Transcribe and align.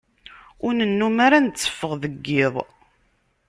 Ur 0.65 0.71
nennum 0.79 1.17
ara 1.25 1.39
netteffeɣ 1.39 1.91
deg 2.01 2.25
iḍ. 2.45 2.55